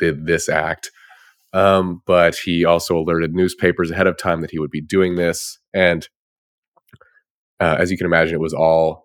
did 0.00 0.26
this 0.26 0.48
act. 0.48 0.90
Um, 1.52 2.02
but 2.06 2.36
he 2.36 2.64
also 2.64 2.98
alerted 2.98 3.34
newspapers 3.34 3.90
ahead 3.90 4.06
of 4.06 4.18
time 4.18 4.42
that 4.42 4.50
he 4.50 4.58
would 4.58 4.70
be 4.70 4.82
doing 4.82 5.16
this. 5.16 5.58
And 5.72 6.06
uh, 7.60 7.76
as 7.78 7.90
you 7.90 7.96
can 7.96 8.06
imagine, 8.06 8.34
it 8.34 8.40
was 8.40 8.54
all 8.54 9.04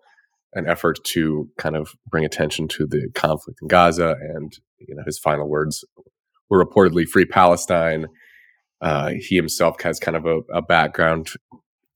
an 0.52 0.68
effort 0.68 0.98
to 1.04 1.48
kind 1.58 1.76
of 1.76 1.94
bring 2.08 2.24
attention 2.24 2.68
to 2.68 2.86
the 2.86 3.08
conflict 3.14 3.60
in 3.62 3.68
Gaza. 3.68 4.16
And 4.20 4.52
you 4.78 4.94
know, 4.94 5.02
his 5.04 5.18
final 5.18 5.48
words 5.48 5.84
were 6.48 6.64
reportedly 6.64 7.06
"Free 7.06 7.24
Palestine." 7.24 8.06
Uh, 8.80 9.12
he 9.18 9.36
himself 9.36 9.80
has 9.80 9.98
kind 9.98 10.16
of 10.16 10.26
a, 10.26 10.40
a 10.52 10.60
background 10.60 11.30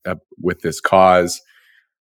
uh, 0.05 0.15
with 0.41 0.61
this 0.61 0.81
cause. 0.81 1.39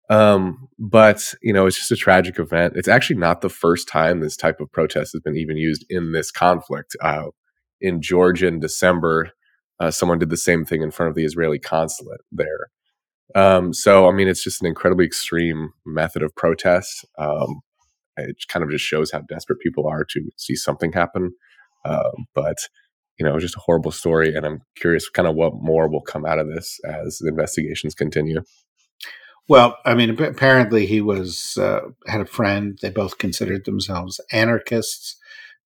Um, 0.10 0.68
but 0.80 1.34
you 1.42 1.52
know, 1.52 1.66
it's 1.66 1.78
just 1.78 1.92
a 1.92 1.96
tragic 1.96 2.40
event. 2.40 2.74
It's 2.78 2.88
actually 2.88 3.18
not 3.18 3.42
the 3.42 3.50
first 3.50 3.88
time 3.88 4.20
this 4.20 4.38
type 4.38 4.62
of 4.62 4.72
protest 4.72 5.14
has 5.14 5.22
been 5.22 5.36
even 5.36 5.58
used 5.58 5.86
in 5.90 6.12
this 6.14 6.32
conflict. 6.32 6.96
Uh, 7.02 7.26
in 7.82 8.02
Georgia 8.02 8.48
in 8.48 8.60
December, 8.60 9.32
uh, 9.80 9.92
someone 9.92 10.20
did 10.20 10.30
the 10.30 10.38
same 10.38 10.66
thing 10.66 10.82
in 10.82 10.92
front 10.92 11.10
of 11.10 11.16
the 11.16 11.26
Israeli 11.26 11.60
consulate 11.60 12.22
there. 12.32 12.70
Um, 13.36 13.74
so, 13.74 14.08
I 14.08 14.12
mean, 14.12 14.28
it's 14.28 14.44
just 14.44 14.62
an 14.62 14.68
incredibly 14.68 15.06
extreme 15.06 15.72
method 15.86 16.24
of 16.24 16.36
protest. 16.36 17.06
Um, 17.18 17.62
it 18.16 18.38
kind 18.48 18.64
of 18.64 18.72
just 18.72 18.86
shows 18.86 19.12
how 19.12 19.22
desperate 19.22 19.60
people 19.60 19.88
are 19.88 20.06
to 20.06 20.32
see 20.38 20.56
something 20.56 20.92
happen. 20.92 21.34
Uh, 21.86 22.12
but, 22.34 22.58
you 23.20 23.26
know, 23.26 23.32
it 23.32 23.36
was 23.36 23.44
just 23.44 23.58
a 23.58 23.62
horrible 23.62 23.92
story. 23.92 24.34
And 24.34 24.46
I'm 24.46 24.62
curious 24.76 25.10
kind 25.10 25.28
of 25.28 25.36
what 25.36 25.54
more 25.56 25.88
will 25.88 26.02
come 26.02 26.26
out 26.26 26.40
of 26.40 26.48
this 26.48 26.80
as 26.86 27.20
the 27.20 27.30
investigations 27.30 27.94
continue. 27.94 28.42
Well, 29.50 29.78
I 29.86 29.94
mean, 29.94 30.10
apparently 30.10 30.86
he 30.86 31.00
was 31.00 31.58
uh, 31.58 31.82
had 32.08 32.22
a 32.22 32.26
friend. 32.26 32.78
They 32.82 32.90
both 32.90 33.18
considered 33.18 33.66
themselves 33.66 34.20
anarchists. 34.32 35.17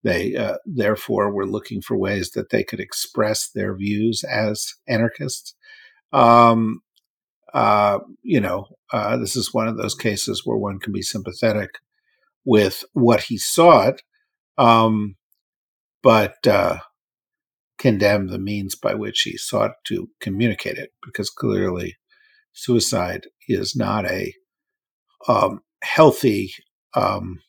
They 0.04 0.36
uh, 0.36 0.58
therefore 0.66 1.32
were 1.32 1.46
looking 1.46 1.82
for 1.82 1.98
ways 1.98 2.32
that 2.32 2.50
they 2.50 2.64
could 2.64 2.80
express 2.80 3.50
their 3.50 3.76
views 3.76 4.24
as 4.24 4.74
anarchists. 4.88 5.56
Um, 6.12 6.82
uh, 7.54 8.00
you 8.24 8.40
know, 8.40 8.68
uh, 8.92 9.18
this 9.18 9.36
is 9.36 9.54
one 9.54 9.68
of 9.68 9.78
those 9.78 9.96
cases 9.96 10.42
where 10.46 10.58
one 10.58 10.80
can 10.80 10.94
be 10.94 11.02
sympathetic 11.02 11.72
with 12.46 12.84
what 12.94 13.22
he 13.24 13.38
sought, 13.38 14.02
um, 14.58 15.16
but 16.02 16.48
uh, 16.48 16.78
condemn 17.78 18.28
the 18.28 18.40
means 18.40 18.76
by 18.76 18.96
which 18.96 19.22
he 19.22 19.38
sought 19.38 19.72
to 19.86 20.10
communicate 20.20 20.78
it, 20.78 20.92
because 21.06 21.30
clearly 21.30 21.96
suicide 22.54 23.28
is 23.48 23.76
not 23.76 24.06
a 24.06 24.34
um, 25.28 25.62
healthy 25.84 26.52
um, 26.96 27.40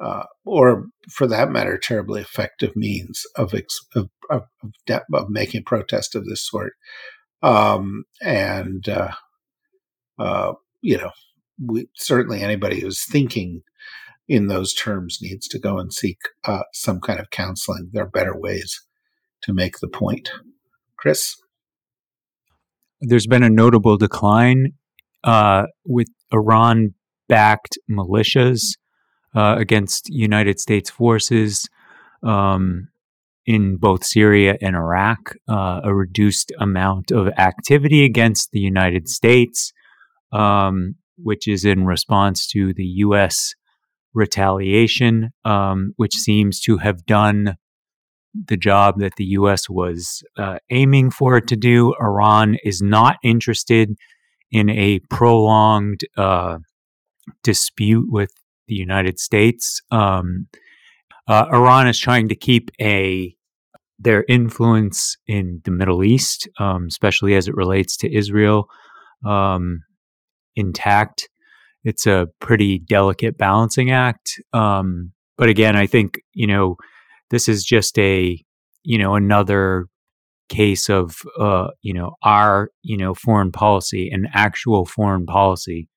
uh, 0.00 0.24
or 0.44 0.86
for 1.10 1.26
that 1.26 1.50
matter, 1.50 1.78
terribly 1.78 2.20
effective 2.20 2.74
means 2.74 3.22
of 3.36 3.54
ex- 3.54 3.86
of, 3.94 4.08
of, 4.30 4.42
of, 4.62 5.02
of, 5.12 5.26
making 5.28 5.64
protest 5.64 6.14
of 6.14 6.24
this 6.24 6.46
sort. 6.46 6.72
Um, 7.42 8.04
and 8.22 8.88
uh, 8.88 9.12
uh, 10.18 10.52
you 10.80 10.96
know, 10.96 11.10
we 11.64 11.88
certainly 11.96 12.40
anybody 12.40 12.80
who's 12.80 13.04
thinking 13.04 13.62
in 14.28 14.46
those 14.46 14.72
terms 14.72 15.18
needs 15.20 15.48
to 15.48 15.58
go 15.58 15.78
and 15.78 15.92
seek 15.92 16.18
uh, 16.44 16.62
some 16.72 17.00
kind 17.00 17.20
of 17.20 17.30
counseling. 17.30 17.90
There 17.92 18.04
are 18.04 18.10
better 18.10 18.38
ways 18.38 18.86
to 19.42 19.52
make 19.52 19.80
the 19.80 19.88
point. 19.88 20.30
Chris, 20.96 21.34
there's 23.00 23.26
been 23.26 23.42
a 23.42 23.50
notable 23.50 23.96
decline 23.96 24.72
uh, 25.24 25.66
with 25.84 26.08
Iran-backed 26.32 27.78
militias 27.90 28.76
uh, 29.34 29.56
against 29.58 30.08
United 30.08 30.60
States 30.60 30.90
forces 30.90 31.68
um, 32.22 32.88
in 33.46 33.76
both 33.76 34.04
Syria 34.04 34.56
and 34.60 34.76
Iraq, 34.76 35.36
uh, 35.48 35.80
a 35.82 35.94
reduced 35.94 36.52
amount 36.58 37.10
of 37.10 37.28
activity 37.38 38.04
against 38.04 38.50
the 38.52 38.60
United 38.60 39.08
States. 39.08 39.72
Um, 40.32 40.96
which 41.22 41.46
is 41.46 41.64
in 41.64 41.84
response 41.84 42.46
to 42.48 42.72
the 42.74 42.84
U.S. 42.84 43.54
retaliation, 44.14 45.30
um, 45.44 45.92
which 45.96 46.14
seems 46.14 46.60
to 46.62 46.78
have 46.78 47.04
done 47.06 47.56
the 48.46 48.56
job 48.56 49.00
that 49.00 49.16
the 49.16 49.24
U.S. 49.24 49.68
was 49.68 50.22
uh, 50.36 50.58
aiming 50.70 51.10
for 51.10 51.36
it 51.36 51.48
to 51.48 51.56
do. 51.56 51.94
Iran 52.00 52.56
is 52.64 52.80
not 52.80 53.16
interested 53.22 53.96
in 54.52 54.68
a 54.70 55.00
prolonged 55.10 56.00
uh, 56.16 56.58
dispute 57.42 58.06
with 58.10 58.32
the 58.70 58.76
United 58.76 59.18
States. 59.18 59.82
Um, 59.90 60.46
uh, 61.28 61.46
Iran 61.52 61.88
is 61.88 61.98
trying 61.98 62.28
to 62.28 62.34
keep 62.34 62.70
a 62.80 63.36
their 63.98 64.24
influence 64.28 65.18
in 65.26 65.60
the 65.64 65.70
Middle 65.70 66.02
East, 66.02 66.48
um, 66.58 66.86
especially 66.88 67.34
as 67.34 67.48
it 67.48 67.54
relates 67.54 67.98
to 67.98 68.10
Israel, 68.10 68.66
um, 69.26 69.80
intact. 70.56 71.28
It's 71.84 72.06
a 72.06 72.28
pretty 72.40 72.78
delicate 72.78 73.36
balancing 73.36 73.90
act. 73.90 74.40
Um, 74.54 75.12
but 75.36 75.50
again, 75.50 75.76
I 75.76 75.86
think 75.86 76.20
you 76.32 76.46
know 76.46 76.76
this 77.30 77.48
is 77.48 77.64
just 77.64 77.98
a 77.98 78.42
you 78.82 78.98
know 78.98 79.14
another 79.14 79.86
case 80.48 80.88
of 80.88 81.20
uh, 81.38 81.68
you 81.82 81.92
know 81.92 82.14
our 82.22 82.70
you 82.82 82.96
know 82.96 83.14
foreign 83.14 83.52
policy 83.52 84.08
and 84.10 84.28
actual 84.32 84.86
foreign 84.86 85.26
policy 85.26 85.88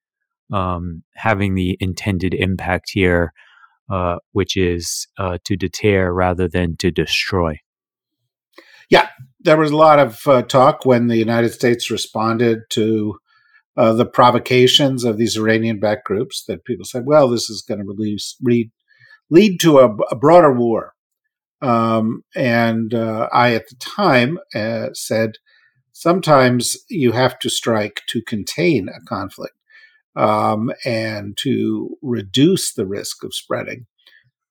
um, 0.52 1.04
having 1.16 1.56
the 1.56 1.78
intended 1.80 2.34
impact 2.34 2.92
here, 2.94 3.34
uh, 3.92 4.18
which 4.32 4.58
is 4.58 5.08
uh, 5.18 5.38
to 5.46 5.56
deter 5.56 6.12
rather 6.12 6.48
than 6.48 6.76
to 6.78 6.92
destroy. 6.92 7.60
Yeah, 8.90 9.10
there 9.40 9.58
was 9.58 9.72
a 9.72 9.78
lot 9.78 10.00
of 10.00 10.28
uh, 10.28 10.42
talk 10.44 10.86
when 10.86 11.08
the 11.08 11.18
United 11.18 11.50
States 11.50 11.90
responded 11.90 12.60
to 12.72 13.18
uh, 13.76 13.94
the 13.94 14.06
provocations 14.06 15.04
of 15.04 15.18
these 15.18 15.38
Iranian-backed 15.38 16.06
groups 16.06 16.44
that 16.48 16.66
people 16.66 16.86
said, 16.86 17.04
"Well, 17.06 17.28
this 17.30 17.50
is 17.50 17.64
going 17.68 17.80
to 17.80 17.86
release, 17.86 18.36
lead, 18.42 18.72
lead 19.30 19.60
to 19.62 19.80
a, 19.80 19.96
a 20.12 20.16
broader 20.16 20.54
war." 20.54 20.94
Um, 21.62 22.24
and 22.36 22.94
uh, 22.94 23.30
I, 23.32 23.54
at 23.54 23.68
the 23.70 23.76
time, 23.78 24.38
uh, 24.54 24.90
said, 24.94 25.38
"Sometimes 25.94 26.78
you 26.90 27.14
have 27.14 27.40
to 27.40 27.50
strike 27.50 28.02
to 28.10 28.22
contain 28.22 28.90
a 28.90 29.04
conflict 29.08 29.56
um, 30.16 30.72
and 30.86 31.38
to 31.42 31.98
reduce 32.02 32.74
the 32.74 32.86
risk 32.86 33.24
of 33.24 33.34
spreading." 33.34 33.86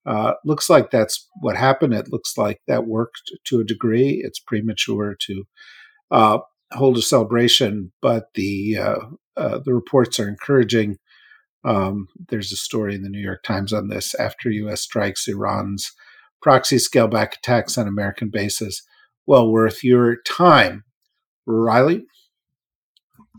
Uh, 0.04 0.33
looks 0.45 0.69
like 0.69 0.90
that's 0.90 1.28
what 1.40 1.57
happened. 1.57 1.95
It 1.95 2.11
looks 2.11 2.37
like 2.37 2.61
that 2.66 2.87
worked 2.87 3.33
to 3.45 3.61
a 3.61 3.64
degree. 3.64 4.21
It's 4.25 4.40
premature 4.40 5.16
to 5.26 5.45
uh, 6.11 6.38
hold 6.73 6.99
a 6.99 7.02
celebration, 7.02 7.92
but 8.00 8.26
the 8.35 8.78
uh, 8.78 8.99
uh 9.37 9.59
the 9.64 9.75
reports 9.75 10.19
are 10.19 10.28
encouraging. 10.28 10.99
Um, 11.64 12.09
there's 12.28 12.50
a 12.50 12.57
story 12.57 12.95
in 12.95 13.02
the 13.02 13.09
New 13.09 13.21
York 13.21 13.45
Times 13.45 13.73
on 13.73 13.88
this. 13.88 14.14
After 14.16 14.50
U.S. 14.50 14.83
strikes, 14.83 15.28
Iran's 15.28 15.92
proxy 16.40 16.78
scale 16.78 17.07
back 17.07 17.37
attacks 17.37 17.78
on 17.78 17.87
American 17.87 18.31
bases. 18.31 18.83
Well 19.26 19.50
worth 19.50 19.85
your 19.85 20.16
time, 20.26 20.83
Riley. 21.47 22.04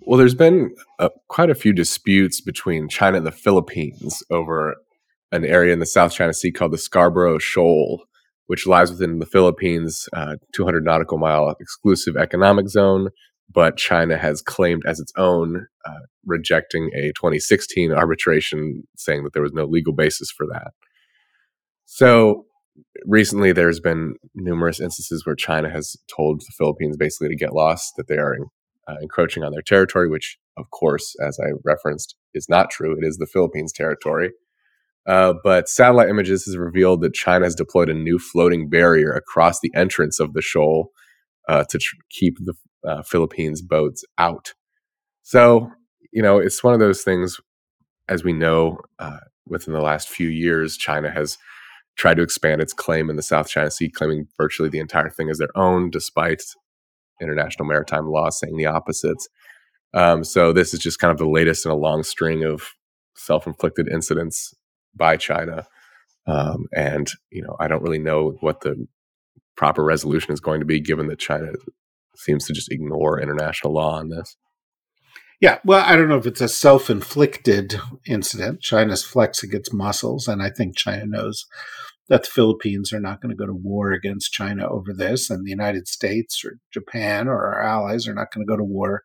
Well, 0.01 0.17
there's 0.17 0.35
been 0.35 0.75
uh, 0.99 1.09
quite 1.27 1.49
a 1.49 1.55
few 1.55 1.73
disputes 1.73 2.41
between 2.41 2.89
China 2.89 3.17
and 3.17 3.25
the 3.25 3.31
Philippines 3.31 4.21
over 4.29 4.75
an 5.31 5.45
area 5.45 5.73
in 5.73 5.79
the 5.79 5.85
South 5.85 6.13
China 6.13 6.33
Sea 6.33 6.51
called 6.51 6.73
the 6.73 6.77
Scarborough 6.77 7.39
Shoal, 7.39 8.03
which 8.47 8.67
lies 8.67 8.91
within 8.91 9.19
the 9.19 9.25
Philippines' 9.25 10.07
uh, 10.13 10.35
200 10.53 10.83
nautical 10.83 11.17
mile 11.17 11.55
exclusive 11.59 12.17
economic 12.17 12.67
zone. 12.69 13.09
But 13.51 13.77
China 13.77 14.17
has 14.17 14.41
claimed 14.41 14.83
as 14.85 14.99
its 14.99 15.11
own, 15.15 15.67
uh, 15.85 15.99
rejecting 16.25 16.89
a 16.95 17.11
2016 17.13 17.91
arbitration, 17.91 18.83
saying 18.97 19.23
that 19.23 19.33
there 19.33 19.43
was 19.43 19.53
no 19.53 19.65
legal 19.65 19.93
basis 19.93 20.31
for 20.31 20.47
that. 20.47 20.73
So 21.85 22.45
recently, 23.05 23.51
there's 23.51 23.79
been 23.79 24.15
numerous 24.33 24.79
instances 24.79 25.25
where 25.25 25.35
China 25.35 25.69
has 25.69 25.95
told 26.15 26.41
the 26.41 26.53
Philippines 26.57 26.97
basically 26.97 27.29
to 27.29 27.35
get 27.35 27.53
lost, 27.53 27.93
that 27.97 28.07
they 28.07 28.17
are 28.17 28.35
uh, 28.87 28.95
encroaching 29.01 29.43
on 29.43 29.51
their 29.51 29.61
territory, 29.61 30.09
which, 30.09 30.37
of 30.57 30.69
course, 30.71 31.15
as 31.25 31.39
I 31.39 31.51
referenced, 31.63 32.15
is 32.33 32.47
not 32.49 32.69
true. 32.69 32.97
It 32.97 33.05
is 33.05 33.17
the 33.17 33.25
Philippines' 33.25 33.73
territory. 33.73 34.31
Uh, 35.05 35.33
but 35.43 35.67
satellite 35.67 36.09
images 36.09 36.45
has 36.45 36.57
revealed 36.57 37.01
that 37.01 37.13
China 37.13 37.45
has 37.45 37.55
deployed 37.55 37.89
a 37.89 37.93
new 37.93 38.17
floating 38.17 38.69
barrier 38.69 39.11
across 39.11 39.59
the 39.59 39.71
entrance 39.75 40.19
of 40.19 40.33
the 40.33 40.41
shoal 40.41 40.91
uh, 41.49 41.63
to 41.69 41.77
tr- 41.77 41.95
keep 42.09 42.37
the 42.39 42.53
uh, 42.87 43.03
Philippines 43.03 43.61
boats 43.61 44.03
out. 44.17 44.53
So, 45.23 45.69
you 46.11 46.21
know, 46.21 46.37
it's 46.37 46.63
one 46.63 46.73
of 46.73 46.79
those 46.79 47.01
things, 47.01 47.37
as 48.07 48.23
we 48.23 48.33
know, 48.33 48.79
uh, 48.99 49.17
within 49.47 49.73
the 49.73 49.81
last 49.81 50.07
few 50.09 50.29
years, 50.29 50.77
China 50.77 51.11
has 51.11 51.37
tried 51.97 52.15
to 52.15 52.23
expand 52.23 52.61
its 52.61 52.73
claim 52.73 53.09
in 53.09 53.17
the 53.17 53.21
South 53.21 53.49
China 53.49 53.69
Sea, 53.69 53.89
claiming 53.89 54.27
virtually 54.37 54.69
the 54.69 54.79
entire 54.79 55.09
thing 55.09 55.29
as 55.29 55.37
their 55.37 55.55
own, 55.55 55.89
despite 55.89 56.43
international 57.23 57.65
maritime 57.65 58.07
law 58.07 58.29
saying 58.29 58.57
the 58.57 58.65
opposites. 58.65 59.27
Um, 59.93 60.23
so, 60.23 60.53
this 60.53 60.73
is 60.73 60.79
just 60.79 60.99
kind 60.99 61.11
of 61.11 61.17
the 61.17 61.27
latest 61.27 61.65
in 61.65 61.71
a 61.71 61.75
long 61.75 62.03
string 62.03 62.43
of 62.43 62.63
self 63.15 63.47
inflicted 63.47 63.87
incidents 63.87 64.53
by 64.95 65.17
China. 65.17 65.65
Um, 66.25 66.65
and 66.75 67.09
you 67.31 67.41
know, 67.41 67.55
I 67.59 67.67
don't 67.67 67.83
really 67.83 67.99
know 67.99 68.37
what 68.39 68.61
the 68.61 68.87
proper 69.55 69.83
resolution 69.83 70.33
is 70.33 70.39
going 70.39 70.59
to 70.59 70.65
be, 70.65 70.79
given 70.79 71.07
that 71.07 71.19
China 71.19 71.51
seems 72.15 72.45
to 72.45 72.53
just 72.53 72.71
ignore 72.71 73.19
international 73.19 73.73
law 73.73 73.97
on 73.97 74.09
this. 74.09 74.35
Yeah, 75.41 75.59
well, 75.65 75.83
I 75.85 75.95
don't 75.95 76.07
know 76.07 76.17
if 76.17 76.25
it's 76.25 76.41
a 76.41 76.47
self-inflicted 76.47 77.79
incident. 78.05 78.61
China's 78.61 79.03
flexing 79.03 79.53
its 79.53 79.73
muscles, 79.73 80.27
and 80.27 80.41
I 80.41 80.49
think 80.49 80.77
China 80.77 81.05
knows 81.05 81.45
that 82.13 82.25
the 82.25 82.29
Philippines 82.29 82.93
are 82.93 82.99
not 82.99 83.21
going 83.21 83.31
to 83.31 83.35
go 83.35 83.47
to 83.47 83.55
war 83.55 83.91
against 83.91 84.31
China 84.31 84.69
over 84.69 84.93
this, 84.93 85.31
and 85.31 85.43
the 85.43 85.49
United 85.49 85.87
States 85.87 86.45
or 86.45 86.59
Japan 86.71 87.27
or 87.27 87.43
our 87.43 87.63
allies 87.63 88.07
are 88.07 88.13
not 88.13 88.31
going 88.31 88.45
to 88.45 88.51
go 88.51 88.55
to 88.55 88.63
war 88.63 89.01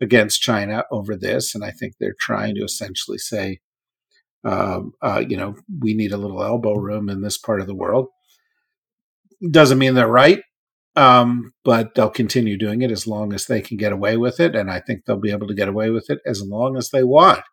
against 0.00 0.42
China 0.42 0.82
over 0.90 1.14
this. 1.14 1.54
And 1.54 1.62
I 1.62 1.70
think 1.70 1.94
they're 2.00 2.16
trying 2.18 2.56
to 2.56 2.64
essentially 2.64 3.18
say, 3.18 3.60
um, 4.44 4.90
uh, 5.00 5.22
you 5.24 5.36
know, 5.36 5.54
we 5.80 5.94
need 5.94 6.10
a 6.10 6.16
little 6.16 6.42
elbow 6.42 6.74
room 6.74 7.08
in 7.08 7.22
this 7.22 7.38
part 7.38 7.60
of 7.60 7.68
the 7.68 7.76
world. 7.76 8.08
Doesn't 9.48 9.78
mean 9.78 9.94
they're 9.94 10.08
right, 10.08 10.42
um, 10.96 11.52
but 11.64 11.94
they'll 11.94 12.10
continue 12.10 12.58
doing 12.58 12.82
it 12.82 12.90
as 12.90 13.06
long 13.06 13.32
as 13.32 13.46
they 13.46 13.60
can 13.60 13.76
get 13.76 13.92
away 13.92 14.16
with 14.16 14.40
it. 14.40 14.56
And 14.56 14.68
I 14.68 14.80
think 14.80 15.04
they'll 15.04 15.16
be 15.16 15.30
able 15.30 15.46
to 15.46 15.54
get 15.54 15.68
away 15.68 15.90
with 15.90 16.10
it 16.10 16.18
as 16.26 16.42
long 16.42 16.76
as 16.76 16.90
they 16.90 17.04
want. 17.04 17.44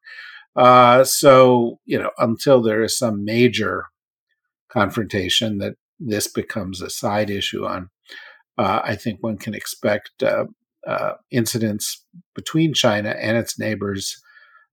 Uh, 0.56 1.04
so, 1.04 1.78
you 1.86 2.00
know, 2.00 2.10
until 2.18 2.64
there 2.64 2.82
is 2.82 2.98
some 2.98 3.24
major 3.24 3.86
confrontation 4.70 5.58
that 5.60 5.76
this 6.00 6.28
becomes 6.28 6.82
a 6.82 6.90
side 6.90 7.30
issue 7.30 7.66
on, 7.66 7.90
uh, 8.58 8.82
I 8.84 8.96
think 8.96 9.22
one 9.22 9.38
can 9.38 9.54
expect 9.54 10.24
uh, 10.24 10.46
uh 10.88 11.14
incidents 11.32 12.06
between 12.36 12.74
China 12.74 13.10
and 13.10 13.38
its 13.38 13.58
neighbors 13.58 14.22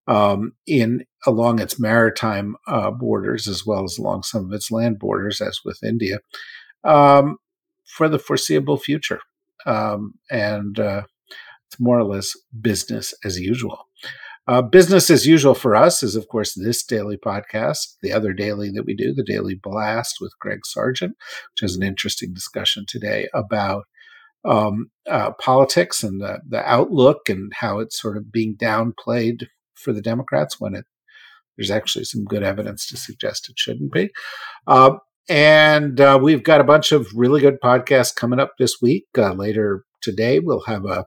um, 0.07 0.53
in 0.67 1.05
along 1.27 1.61
its 1.61 1.79
maritime 1.79 2.57
uh, 2.67 2.91
borders 2.91 3.47
as 3.47 3.65
well 3.65 3.85
as 3.85 3.99
along 3.99 4.25
some 4.25 4.47
of 4.47 4.53
its 4.53 4.71
land 4.71 4.99
borders, 4.99 5.41
as 5.41 5.61
with 5.65 5.83
India, 5.83 6.19
um, 6.85 7.37
for 7.87 8.09
the 8.09 8.19
foreseeable 8.19 8.77
future. 8.77 9.21
Um, 9.65 10.15
and 10.31 10.79
uh, 10.79 11.03
it's 11.69 11.81
more 11.81 11.99
or 11.99 12.05
less 12.05 12.33
business 12.61 13.15
as 13.25 13.39
usual. 13.39 13.87
Uh, 14.49 14.61
business 14.61 15.09
as 15.09 15.27
usual 15.27 15.55
for 15.55 15.77
us 15.77 16.03
is, 16.03 16.17
of 16.17 16.27
course, 16.29 16.55
this 16.55 16.85
daily 16.85 17.17
podcast, 17.17 17.95
the 18.03 18.13
other 18.13 18.33
daily 18.33 18.71
that 18.71 18.85
we 18.85 18.95
do, 18.95 19.15
the 19.15 19.23
Daily 19.23 19.55
Blast 19.55 20.17
with 20.21 20.33
Greg 20.41 20.61
Sargent, 20.65 21.17
which 21.53 21.61
has 21.61 21.77
an 21.77 21.83
interesting 21.85 22.35
discussion 22.35 22.85
today 22.89 23.29
about 23.33 23.85
um, 24.45 24.91
uh, 25.09 25.31
politics 25.41 26.03
and 26.03 26.21
the, 26.21 26.41
the 26.49 26.69
outlook 26.69 27.29
and 27.29 27.53
how 27.55 27.79
it's 27.79 28.01
sort 28.01 28.17
of 28.17 28.33
being 28.33 28.57
downplayed 28.57 29.47
for 29.75 29.93
the 29.93 30.03
Democrats 30.03 30.61
when 30.61 30.75
it 30.75 30.85
there's 31.57 31.71
actually 31.71 32.05
some 32.05 32.25
good 32.25 32.43
evidence 32.43 32.87
to 32.87 32.97
suggest 32.97 33.49
it 33.49 33.59
shouldn't 33.59 33.93
be. 33.93 34.11
Uh, 34.67 34.95
and 35.29 36.01
uh, 36.01 36.19
we've 36.21 36.43
got 36.43 36.61
a 36.61 36.65
bunch 36.65 36.93
of 36.93 37.07
really 37.15 37.41
good 37.41 37.59
podcasts 37.63 38.15
coming 38.15 38.41
up 38.41 38.53
this 38.59 38.77
week. 38.81 39.07
Uh, 39.17 39.33
later 39.35 39.85
today, 40.01 40.39
we'll 40.41 40.63
have 40.63 40.85
a, 40.87 41.05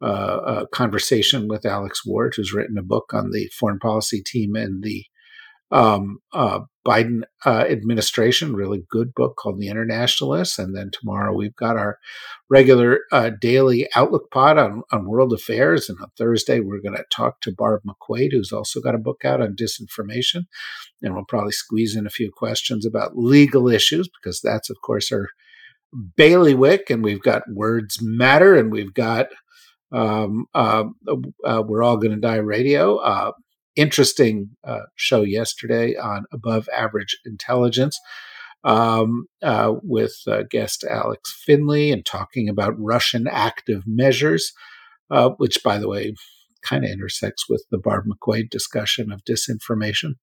a, 0.00 0.66
conversation 0.72 1.48
with 1.48 1.66
Alex 1.66 2.04
Ward, 2.06 2.34
who's 2.36 2.52
written 2.52 2.78
a 2.78 2.82
book 2.82 3.12
on 3.12 3.30
the 3.30 3.50
foreign 3.58 3.78
policy 3.78 4.22
team 4.24 4.54
and 4.54 4.82
the 4.82 5.04
um, 5.72 6.18
uh, 6.32 6.60
Biden 6.86 7.22
uh, 7.44 7.64
administration, 7.68 8.56
really 8.56 8.82
good 8.90 9.14
book 9.14 9.36
called 9.36 9.60
The 9.60 9.68
Internationalists. 9.68 10.58
And 10.58 10.74
then 10.74 10.90
tomorrow 10.90 11.34
we've 11.34 11.54
got 11.54 11.76
our 11.76 11.98
regular 12.48 13.00
uh, 13.12 13.30
daily 13.40 13.88
Outlook 13.94 14.30
pod 14.30 14.58
on, 14.58 14.82
on 14.90 15.06
world 15.06 15.32
affairs. 15.32 15.88
And 15.88 15.98
on 16.00 16.08
Thursday, 16.16 16.60
we're 16.60 16.80
going 16.80 16.96
to 16.96 17.04
talk 17.12 17.40
to 17.42 17.52
Barb 17.52 17.82
McQuade, 17.86 18.32
who's 18.32 18.52
also 18.52 18.80
got 18.80 18.94
a 18.94 18.98
book 18.98 19.24
out 19.24 19.40
on 19.40 19.54
disinformation. 19.54 20.46
And 21.02 21.14
we'll 21.14 21.24
probably 21.24 21.52
squeeze 21.52 21.94
in 21.94 22.06
a 22.06 22.10
few 22.10 22.30
questions 22.34 22.86
about 22.86 23.16
legal 23.16 23.68
issues, 23.68 24.08
because 24.08 24.40
that's, 24.40 24.70
of 24.70 24.78
course, 24.82 25.12
our 25.12 25.28
bailiwick. 26.16 26.90
And 26.90 27.04
we've 27.04 27.22
got 27.22 27.42
Words 27.48 27.98
Matter, 28.02 28.56
and 28.56 28.72
we've 28.72 28.94
got 28.94 29.28
um, 29.92 30.46
uh, 30.54 30.84
uh, 31.44 31.62
We're 31.66 31.82
All 31.82 32.00
to 32.00 32.16
Die 32.16 32.36
Radio. 32.36 32.96
Uh, 32.96 33.32
interesting 33.76 34.50
uh, 34.64 34.82
show 34.96 35.22
yesterday 35.22 35.96
on 35.96 36.24
above 36.32 36.68
average 36.74 37.18
intelligence 37.24 37.98
um, 38.64 39.26
uh, 39.42 39.74
with 39.82 40.16
uh, 40.26 40.42
guest 40.50 40.84
Alex 40.88 41.32
Finley 41.44 41.90
and 41.90 42.04
talking 42.04 42.48
about 42.48 42.78
Russian 42.78 43.26
active 43.26 43.84
measures, 43.86 44.52
uh, 45.10 45.30
which, 45.38 45.62
by 45.64 45.78
the 45.78 45.88
way, 45.88 46.14
kind 46.62 46.84
of 46.84 46.90
intersects 46.90 47.48
with 47.48 47.64
the 47.70 47.78
Barb 47.78 48.04
McQuade 48.06 48.50
discussion 48.50 49.10
of 49.10 49.24
disinformation. 49.24 50.14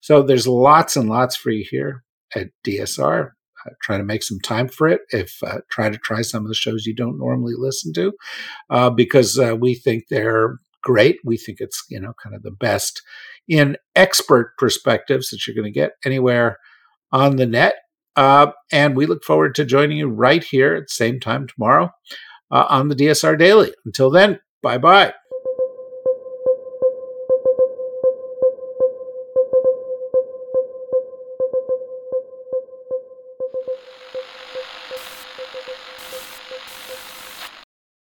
So 0.00 0.22
there's 0.22 0.48
lots 0.48 0.96
and 0.96 1.10
lots 1.10 1.36
for 1.36 1.50
you 1.50 1.64
here 1.68 2.04
at 2.34 2.48
DSR. 2.66 3.32
Uh, 3.66 3.70
try 3.82 3.96
to 3.96 4.04
make 4.04 4.22
some 4.22 4.40
time 4.40 4.68
for 4.68 4.88
it. 4.88 5.02
If 5.10 5.42
uh, 5.42 5.58
try 5.70 5.90
to 5.90 5.98
try 5.98 6.22
some 6.22 6.42
of 6.42 6.48
the 6.48 6.54
shows 6.54 6.86
you 6.86 6.94
don't 6.94 7.18
normally 7.18 7.54
listen 7.56 7.92
to, 7.94 8.12
uh, 8.70 8.90
because 8.90 9.38
we 9.58 9.74
think 9.74 10.08
they're 10.08 10.58
great. 10.82 11.18
We 11.24 11.36
think 11.36 11.60
it's 11.60 11.84
you 11.88 12.00
know 12.00 12.14
kind 12.22 12.34
of 12.34 12.42
the 12.42 12.50
best 12.50 13.02
in 13.48 13.76
expert 13.94 14.54
perspectives 14.58 15.30
that 15.30 15.46
you're 15.46 15.56
going 15.56 15.64
to 15.64 15.70
get 15.70 15.92
anywhere 16.04 16.58
on 17.12 17.36
the 17.36 17.46
net. 17.46 17.74
Uh, 18.16 18.52
and 18.70 18.96
we 18.96 19.06
look 19.06 19.24
forward 19.24 19.54
to 19.56 19.64
joining 19.64 19.98
you 19.98 20.08
right 20.08 20.44
here 20.44 20.74
at 20.74 20.82
the 20.84 20.94
same 20.94 21.18
time 21.18 21.46
tomorrow 21.46 21.90
uh, 22.50 22.66
on 22.68 22.88
the 22.88 22.94
DSR 22.94 23.36
Daily. 23.38 23.72
Until 23.84 24.10
then, 24.10 24.38
bye 24.62 24.78
bye. 24.78 25.12